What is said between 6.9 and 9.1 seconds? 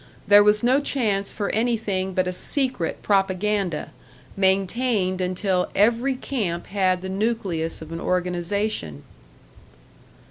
the nucleus of an organisation.